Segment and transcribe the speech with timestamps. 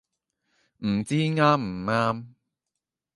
[0.77, 2.25] 唔知啱唔啱